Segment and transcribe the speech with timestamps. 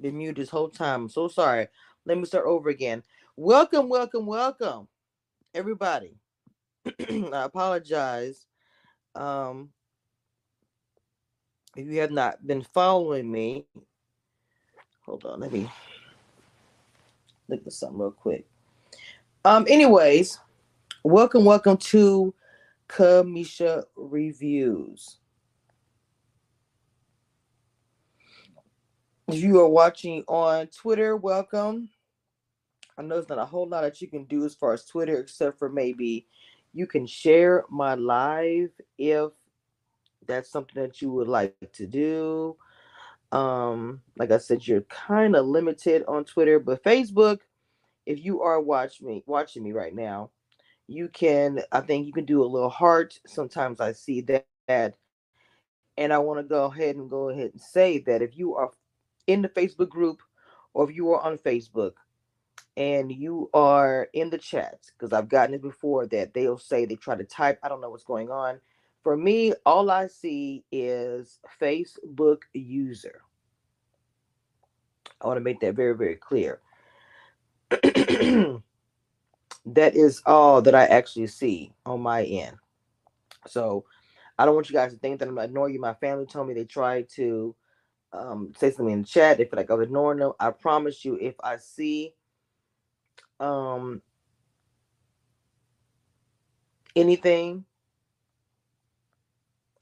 [0.00, 1.02] Been muted this whole time.
[1.02, 1.68] I'm so sorry.
[2.06, 3.02] Let me start over again.
[3.36, 4.88] Welcome, welcome, welcome,
[5.54, 6.16] everybody.
[7.00, 8.46] I apologize.
[9.14, 9.70] Um,
[11.76, 13.66] if you have not been following me,
[15.04, 15.68] hold on, let me
[17.48, 18.46] look at something real quick.
[19.44, 20.38] Um, anyways,
[21.04, 22.34] welcome, welcome to
[22.88, 25.18] Cameshia Reviews.
[29.28, 31.90] If you are watching on Twitter, welcome.
[32.96, 35.20] I know there's not a whole lot that you can do as far as Twitter,
[35.20, 36.26] except for maybe
[36.72, 39.32] you can share my live if
[40.26, 42.56] that's something that you would like to do.
[43.30, 47.40] Um, like I said, you're kind of limited on Twitter, but Facebook,
[48.06, 50.30] if you are watching me watching me right now,
[50.86, 53.20] you can I think you can do a little heart.
[53.26, 54.96] Sometimes I see that,
[55.98, 58.70] and I want to go ahead and go ahead and say that if you are
[59.28, 60.20] in the Facebook group
[60.74, 61.92] or if you are on Facebook
[62.76, 66.96] and you are in the chats, because I've gotten it before that they'll say they
[66.96, 68.60] try to type, I don't know what's going on.
[69.02, 73.22] For me, all I see is Facebook user.
[75.20, 76.60] I want to make that very, very clear.
[77.70, 78.62] that
[79.94, 82.56] is all that I actually see on my end.
[83.46, 83.84] So
[84.38, 85.80] I don't want you guys to think that I'm ignoring you.
[85.80, 87.54] My family told me they tried to
[88.12, 89.38] um, say something in the chat.
[89.38, 90.32] They feel like I'm ignoring them.
[90.40, 92.14] I promise you, if I see
[93.40, 94.02] um,
[96.96, 97.64] anything,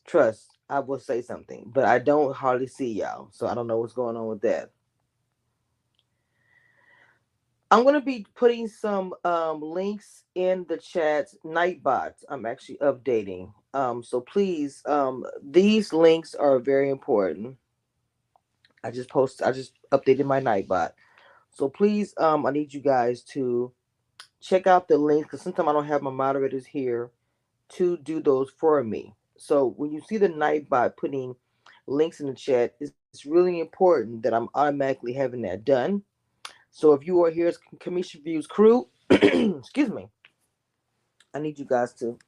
[0.06, 1.70] trust, I will say something.
[1.74, 3.28] But I don't hardly see y'all.
[3.32, 4.70] So I don't know what's going on with that.
[7.70, 11.28] I'm to be putting some um, links in the chat.
[11.44, 13.52] Nightbot, I'm actually updating.
[13.74, 17.56] Um, so please, um, these links are very important.
[18.84, 19.42] I just post.
[19.42, 20.92] I just updated my Nightbot.
[21.50, 23.72] So please, um, I need you guys to
[24.40, 27.10] check out the links because sometimes I don't have my moderators here
[27.70, 29.14] to do those for me.
[29.38, 31.34] So when you see the Nightbot putting
[31.86, 36.02] links in the chat, it's, it's really important that I'm automatically having that done.
[36.70, 40.08] So if you are here as Cameshia Views crew, excuse me,
[41.34, 42.18] I need you guys to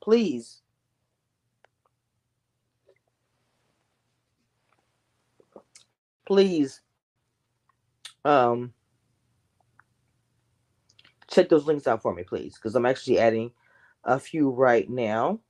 [0.00, 0.62] please
[6.28, 6.82] please
[8.26, 8.74] um
[11.30, 13.52] check those links out for me please because i'm actually adding
[14.04, 15.40] a few right now.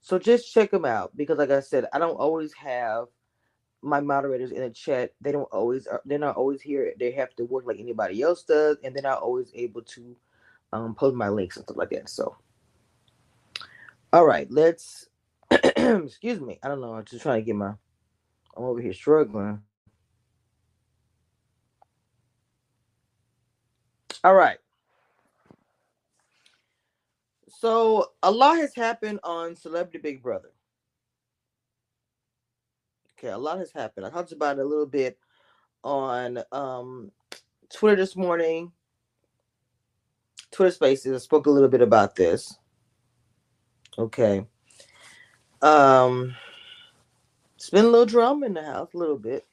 [0.00, 3.06] So just check them out because like i said i don't always have
[3.82, 7.44] my moderators in the chat they don't always they're not always here they have to
[7.46, 10.16] work like anybody else does and they're not always able to
[10.72, 12.10] um, post my links and stuff like that.
[12.10, 12.36] So,
[14.12, 15.08] all right, let's.
[15.52, 16.58] excuse me.
[16.62, 16.94] I don't know.
[16.94, 17.72] I'm just trying to get my.
[18.56, 19.62] I'm over here struggling.
[24.24, 24.58] All right.
[27.48, 30.50] So a lot has happened on Celebrity Big Brother.
[33.18, 34.06] Okay, a lot has happened.
[34.06, 35.18] I talked about it a little bit
[35.82, 37.10] on um,
[37.68, 38.70] Twitter this morning.
[40.52, 41.16] Twitter Spaces.
[41.16, 42.56] I spoke a little bit about this.
[43.98, 44.46] Okay.
[45.62, 46.36] Um,
[47.56, 49.47] it's been a little drama in the house, a little bit.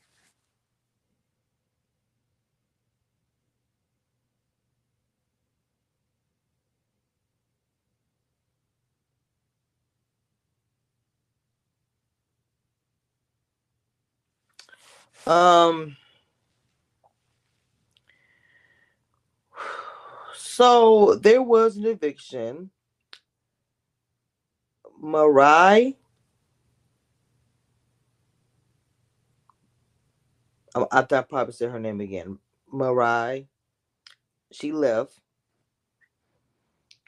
[15.27, 15.97] Um,
[20.35, 22.71] So there was an eviction.
[25.03, 25.95] Mirai.
[30.75, 32.39] I, I thought probably said her name again.
[32.73, 33.47] Mirai.
[34.51, 35.19] She left.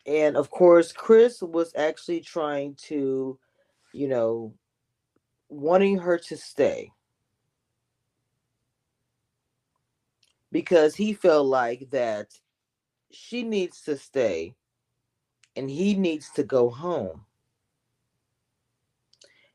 [0.05, 3.39] And of course, Chris was actually trying to,
[3.93, 4.53] you know,
[5.49, 6.91] wanting her to stay.
[10.51, 12.33] Because he felt like that
[13.11, 14.55] she needs to stay
[15.55, 17.25] and he needs to go home.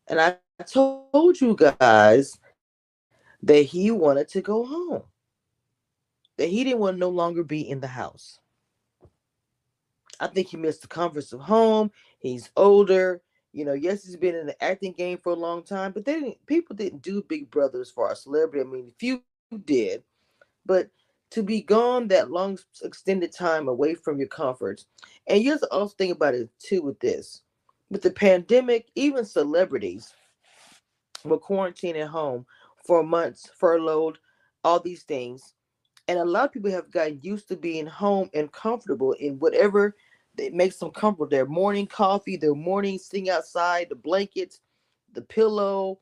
[0.09, 0.37] And I
[0.67, 2.39] told you guys
[3.43, 5.03] that he wanted to go home,
[6.37, 8.39] that he didn't want to no longer be in the house.
[10.21, 11.91] I think he missed the comforts of home.
[12.19, 13.21] He's older.
[13.53, 16.15] You know, yes, he's been in the acting game for a long time, but they
[16.15, 18.67] didn't people didn't do Big Brother as far as celebrity.
[18.67, 19.23] I mean, few
[19.65, 20.03] did,
[20.67, 20.89] but
[21.31, 24.87] to be gone that long extended time away from your comforts.
[25.27, 27.43] And you have to also think about it too with this.
[27.91, 30.13] With the pandemic, even celebrities
[31.25, 32.47] were quarantined at home
[32.87, 34.19] for months, furloughed,
[34.65, 35.55] all these things.
[36.09, 39.97] And a lot of people have gotten used to being home and comfortable in whatever
[40.37, 41.29] that makes them comfortable.
[41.29, 44.61] Their morning coffee, their morning sitting outside, the blankets,
[45.13, 46.01] the pillow,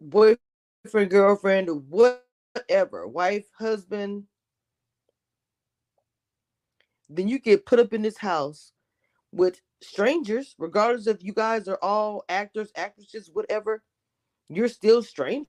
[0.00, 1.68] boyfriend, girlfriend,
[2.56, 4.24] whatever, wife, husband.
[7.08, 8.72] Then you get put up in this house
[9.32, 13.82] with strangers, regardless if you guys are all actors, actresses, whatever.
[14.48, 15.48] You're still strangers.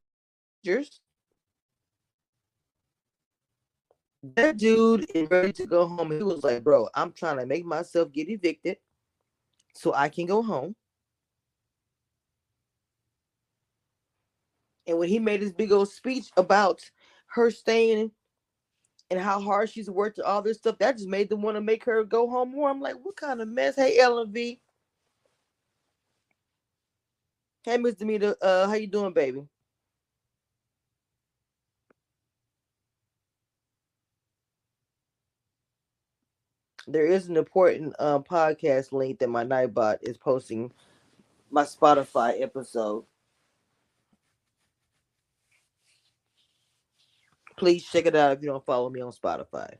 [4.36, 6.12] That dude is ready to go home.
[6.12, 8.78] He was like, Bro, I'm trying to make myself get evicted
[9.74, 10.76] so I can go home.
[14.88, 16.82] And when he made his big old speech about
[17.28, 18.12] her staying
[19.10, 21.84] and how hard she's worked all this stuff, that just made them want to make
[21.86, 22.70] her go home more.
[22.70, 23.76] I'm like, what kind of mess?
[23.76, 24.60] Hey, Ellen V.
[27.64, 29.44] Hey, Miss Demeter, uh, how you doing, baby?
[36.88, 40.72] There is an important um, podcast link that my Nightbot is posting
[41.52, 43.04] my Spotify episode.
[47.58, 49.78] Please check it out if you don't follow me on Spotify.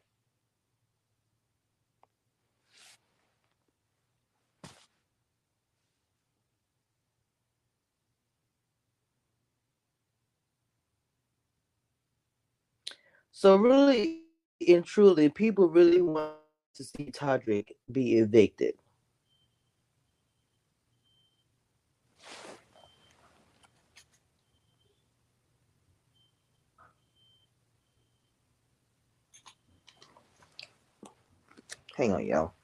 [13.32, 14.24] So really
[14.68, 16.34] and truly, people really want
[16.74, 18.74] to see Todrick be evicted.
[31.98, 32.57] Hang on, y'all.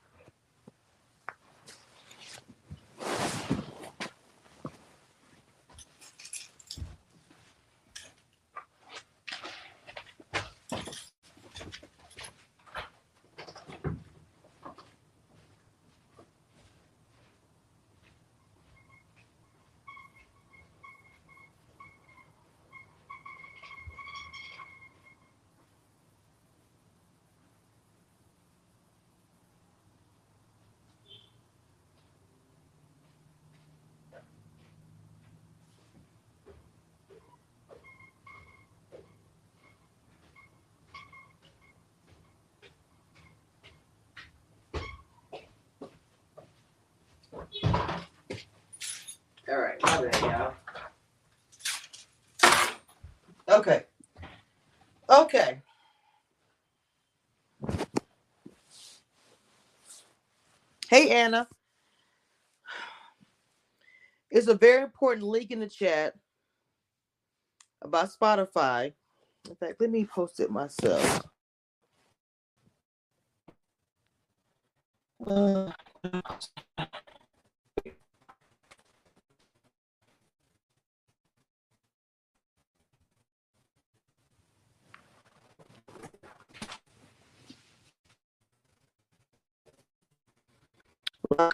[49.49, 49.81] All right.
[53.49, 53.83] Okay.
[55.09, 55.61] Okay.
[60.89, 61.47] Hey, Anna.
[64.31, 66.15] It's a very important link in the chat
[67.81, 68.93] about Spotify.
[69.49, 71.21] In fact, let me post it myself.
[75.25, 75.71] Uh,
[91.29, 91.53] Thank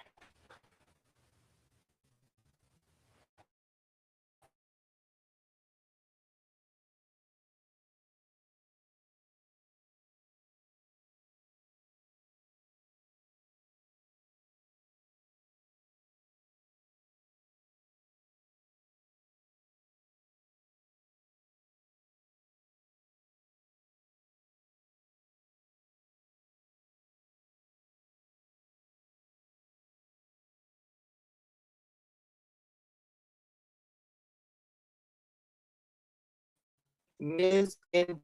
[37.20, 37.76] Ms.
[37.92, 38.20] and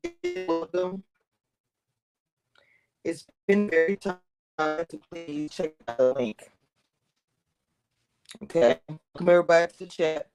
[0.47, 1.03] welcome.
[3.03, 4.19] It's been very time
[4.59, 6.51] to please check out the link.
[8.45, 10.29] Okay, welcome everybody to the chat.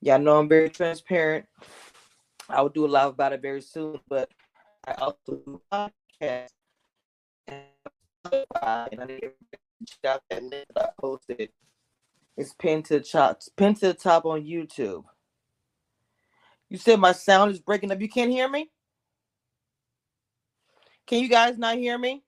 [0.00, 1.46] Y'all know I'm very transparent.
[2.48, 4.30] I will do a live about it very soon, but
[4.86, 6.50] I also do podcast.
[7.48, 7.64] And
[8.62, 9.32] I need to
[9.86, 11.50] check out that link that I posted.
[12.36, 15.04] It's pinned to the top, pinned to the top on YouTube.
[16.70, 18.00] You said my sound is breaking up.
[18.00, 18.70] You can't hear me?
[21.06, 22.22] Can you guys not hear me?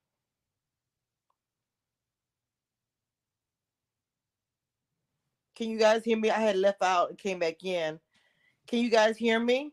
[5.57, 6.31] Can you guys hear me?
[6.31, 7.99] I had left out and came back in.
[8.69, 9.73] Can you guys hear me?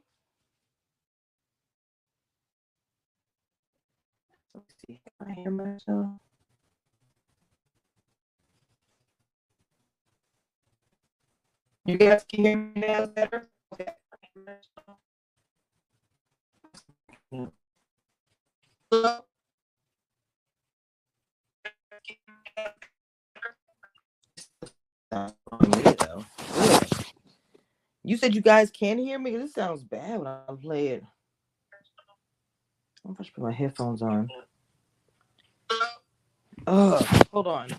[4.56, 5.02] Let's see.
[5.20, 6.08] Can I hear myself?
[11.86, 13.50] You guys can hear me now better?
[13.74, 13.94] Okay.
[14.36, 14.58] You
[28.18, 29.38] said you guys can hear me?
[29.38, 31.04] This sounds bad when I play it.
[33.06, 34.30] I'm to put my headphones on.
[36.68, 37.70] Oh, hold on.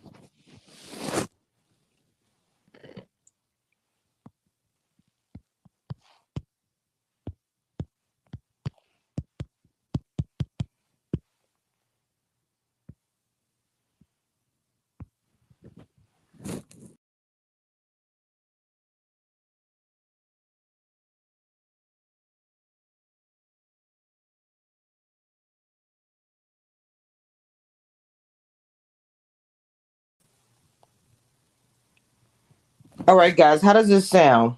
[33.07, 34.57] All right, guys, how does this sound?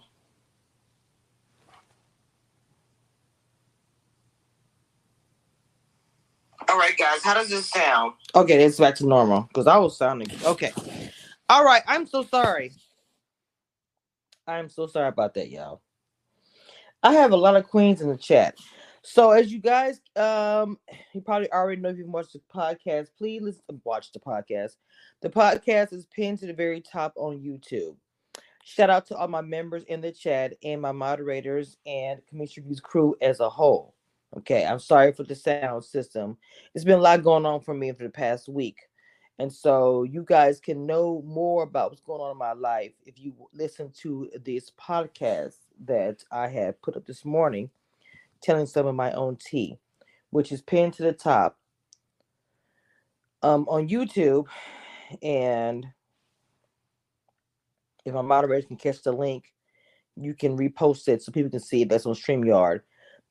[6.68, 8.12] All right, guys, how does this sound?
[8.36, 10.72] Okay, it's back to normal because I was sounding okay.
[11.48, 12.70] All right, I'm so sorry.
[14.46, 15.80] I'm so sorry about that, y'all.
[17.02, 18.56] I have a lot of queens in the chat.
[19.02, 20.78] So as you guys, um,
[21.12, 24.76] you probably already know if you've watched the podcast, please listen watch the podcast.
[25.20, 27.96] The podcast is pinned to the very top on YouTube.
[28.68, 32.80] Shout out to all my members in the chat and my moderators and Cameshia Reviews
[32.80, 33.94] crew as a whole.
[34.38, 36.36] Okay, I'm sorry for the sound system.
[36.74, 38.78] It's been a lot going on for me for the past week.
[39.38, 43.20] And so you guys can know more about what's going on in my life if
[43.20, 47.70] you listen to this podcast that I have put up this morning,
[48.42, 49.78] telling some of my own tea,
[50.30, 51.56] which is pinned to the top
[53.44, 54.46] um, on YouTube.
[55.22, 55.86] And
[58.06, 59.52] if my moderators can catch the link,
[60.16, 61.88] you can repost it so people can see it.
[61.90, 62.80] That's on StreamYard.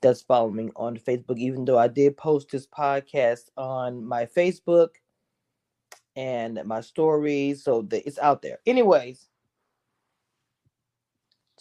[0.02, 1.38] That's following on Facebook.
[1.38, 4.90] Even though I did post this podcast on my Facebook
[6.16, 8.60] and my stories, so it's out there.
[8.68, 9.28] Anyways,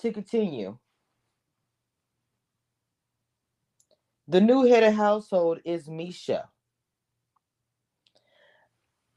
[0.00, 0.76] to continue,
[4.28, 6.44] the new head of household is Miesha.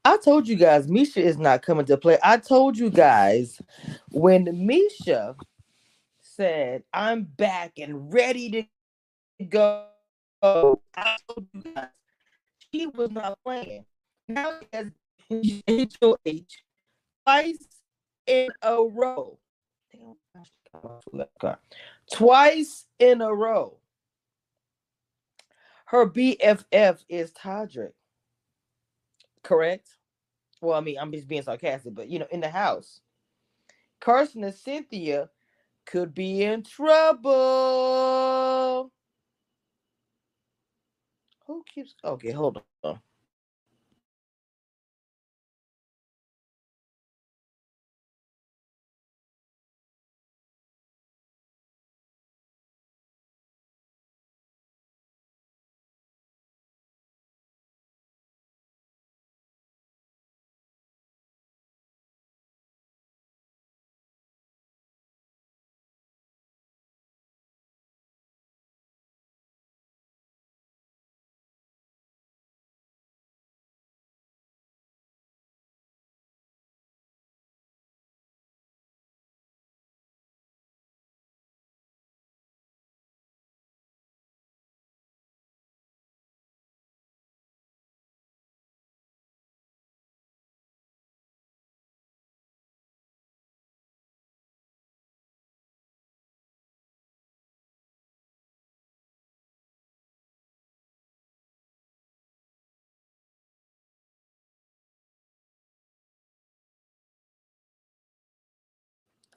[0.04, 2.18] I told you guys Miesha is not coming to play.
[2.22, 3.60] I told you guys
[4.10, 5.36] when Miesha
[6.20, 8.70] said, I'm back and ready
[9.38, 9.86] to go.
[10.42, 11.88] I told you guys
[12.72, 13.84] she was not playing.
[14.28, 14.60] Now
[15.28, 16.16] he has HOH
[17.24, 17.66] twice
[18.26, 19.38] in a row.
[22.12, 23.78] Twice in a row.
[25.86, 27.92] Her BFF is Todrick.
[29.48, 29.88] Correct?
[30.60, 33.00] well, I mean, I'm just being sarcastic, but you know, in the house,
[34.00, 35.30] Carson and Cynthia
[35.86, 37.32] could be in trouble.
[41.46, 42.32] Who keeps okay?
[42.32, 42.98] Hold on.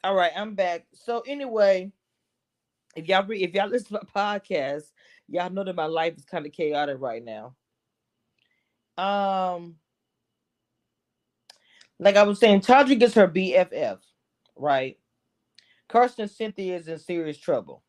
[0.04, 0.86] All right, I'm back.
[0.94, 1.92] So anyway,
[2.96, 4.86] if y'all re- if y'all listen to my podcast,
[5.28, 7.56] y'all know that my life is kind of chaotic right now.
[8.98, 9.76] Um,
[12.00, 14.00] like I was saying, Todrick gets her BFF,
[14.56, 14.98] right?
[15.90, 17.84] Carson Cynthia is in serious trouble.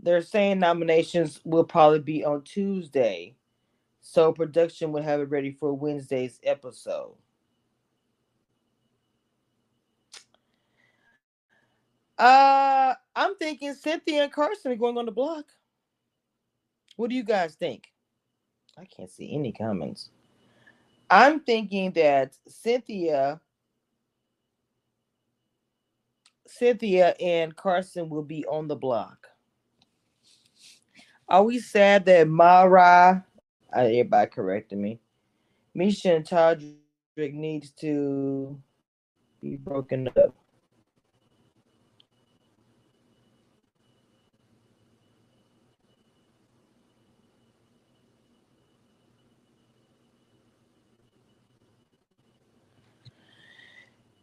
[0.00, 3.36] They're saying nominations will probably be on Tuesday
[4.10, 7.14] So production will have it ready for Wednesday's episode.
[12.18, 15.44] Uh, I'm thinking Cynthia and Carson are going on the block.
[16.96, 17.84] What do you guys think?
[18.76, 20.10] I can't see any comments.
[21.08, 23.40] I'm thinking that Cynthia,
[26.48, 29.28] Cynthia and Carson will be on the block.
[31.28, 33.24] Are we sad that Mara,
[33.76, 35.00] uh, everybody corrected me,
[35.76, 38.60] Miesha and Todrick needs to
[39.42, 40.34] be broken up?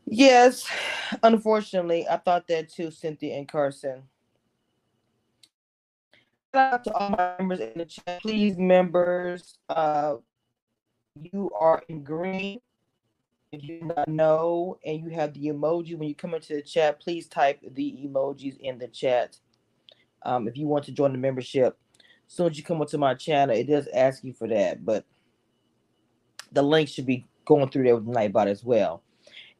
[0.05, 0.67] Yes,
[1.23, 4.03] unfortunately, I thought that too, Cynthia and Carson.
[6.53, 8.21] Out to all my members in the chat.
[8.21, 10.15] Please, members, uh,
[11.21, 12.59] you are in green.
[13.51, 16.61] If you do not know and you have the emoji when you come into the
[16.61, 19.37] chat, please type the emojis in the chat.
[20.23, 21.77] Um, if you want to join the membership,
[22.27, 25.05] as soon as you come onto my channel, it does ask you for that, but
[26.51, 29.03] the link should be going through there with Nightbot as well.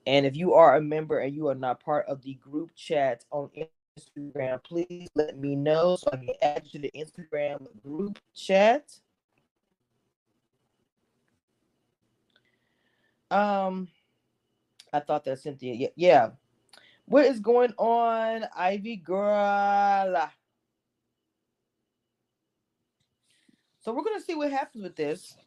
[0.05, 3.23] And if you are a member and you are not part of the group chat
[3.31, 3.49] on
[3.97, 8.91] Instagram, please let me know so I can add you to the Instagram group chat.
[13.29, 13.89] Um,
[14.93, 16.29] I thought that Cynthia, yeah, yeah.
[17.05, 20.29] What is going on, Ivy girl?
[23.81, 25.37] So we're gonna see what happens with this.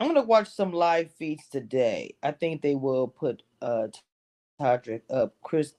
[0.00, 2.14] I'm gonna watch some live feeds today.
[2.22, 3.88] I think they will put uh
[4.60, 5.34] Todrick up.
[5.42, 5.74] Chris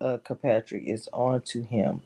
[0.00, 2.02] uh Kirkpatrick is on to him.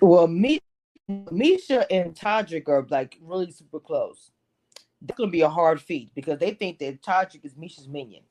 [0.00, 0.60] Well, me,
[1.08, 4.30] Miesha and Todrick are like really super close.
[5.00, 8.22] That's gonna be a hard feat because they think that Todrick is Miesha's minion.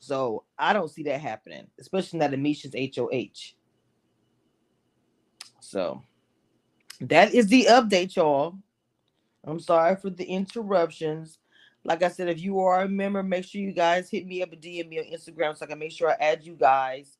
[0.00, 3.54] So I don't see that happening, especially not in Miesha's HOH.
[5.60, 6.02] So
[7.00, 8.56] that is the update, y'all.
[9.44, 11.38] I'm sorry for the interruptions.
[11.84, 14.52] Like I said, if you are a member, make sure you guys hit me up
[14.52, 17.16] and DM me on Instagram so I can make sure I add you guys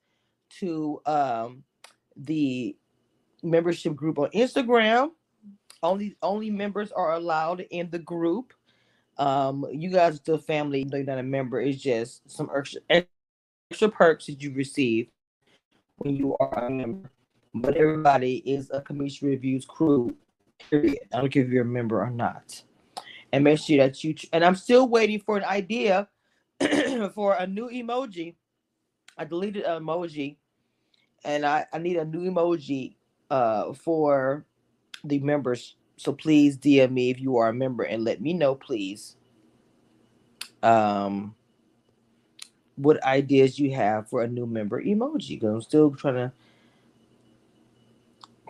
[0.58, 1.64] to um,
[2.16, 2.76] the
[3.42, 5.10] membership group on Instagram.
[5.82, 8.52] Only only members are allowed in the group.
[9.16, 11.60] Um, you guys still family, though you're not a member.
[11.60, 15.08] It's just some extra extra perks that you receive
[15.96, 17.10] when you are a member.
[17.54, 20.14] But everybody is a Cameshia Reviews crew
[20.68, 20.98] Period.
[21.12, 22.62] I don't care if you're a member or not.
[23.32, 26.08] And make sure that you and I'm still waiting for an idea
[27.14, 28.34] for a new emoji.
[29.16, 30.36] I deleted an emoji
[31.24, 32.94] and I, I need a new emoji
[33.30, 34.44] uh for
[35.04, 35.76] the members.
[35.96, 39.16] So please DM me if you are a member and let me know, please.
[40.62, 41.34] Um
[42.76, 46.32] what ideas you have for a new member emoji because I'm still trying to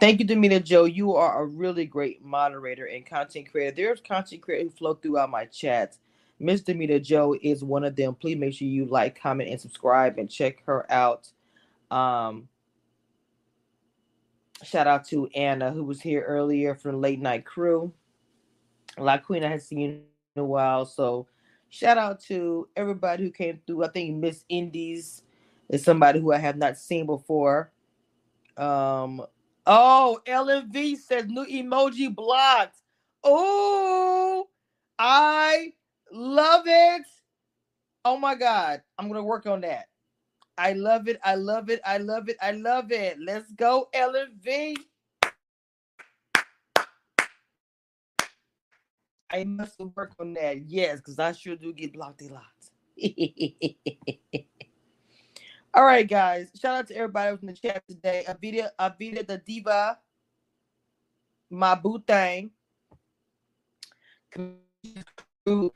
[0.00, 0.84] Thank you, Demita Joe.
[0.86, 3.76] You are a really great moderator and content creator.
[3.76, 5.98] There's content creators who flow throughout my chats.
[6.38, 8.14] Miss Demita Joe is one of them.
[8.14, 11.28] Please make sure you like, comment, and subscribe and check her out.
[11.90, 12.48] Um,
[14.62, 17.92] shout out to Anna, who was here earlier from late night crew.
[18.96, 20.00] La Queen, I had seen you
[20.34, 20.86] in a while.
[20.86, 21.26] So
[21.68, 23.84] shout out to everybody who came through.
[23.84, 25.24] I think Miss Indies
[25.68, 27.70] is somebody who I have not seen before.
[28.56, 29.26] Um,
[29.66, 32.78] Oh, LMV says new emoji blocked.
[33.24, 34.48] Oh,
[34.98, 35.72] I
[36.12, 37.02] love it.
[38.04, 38.82] Oh my God.
[38.98, 39.86] I'm going to work on that.
[40.58, 41.18] I love it.
[41.24, 41.80] I love it.
[41.84, 42.36] I love it.
[42.42, 43.18] I love it.
[43.20, 44.76] Let's go, LMV.
[49.32, 50.62] I must work on that.
[50.68, 52.44] Yes, because I sure do get blocked a lot.
[55.72, 56.50] All right, guys.
[56.60, 58.24] Shout out to everybody in the chat today.
[58.26, 59.98] Avita, Avita the Diva,
[61.48, 62.50] my boo thing.
[64.34, 65.70] Down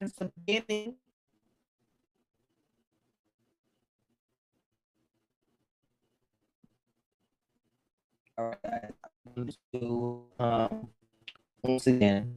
[0.00, 0.96] since the beginning.
[8.36, 8.92] All right.
[9.72, 10.88] So, um,
[11.62, 12.36] once again,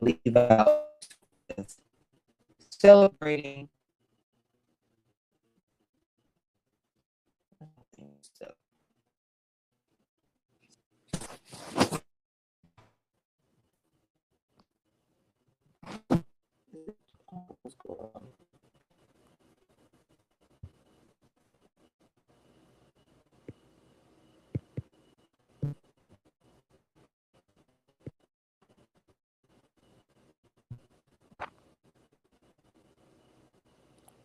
[0.00, 0.93] leave out
[2.70, 3.68] celebrating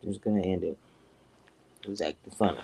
[0.10, 0.78] just gonna end it.
[1.84, 2.60] It was acting funny.